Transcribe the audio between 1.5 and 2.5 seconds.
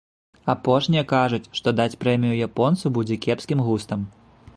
што даць прэмію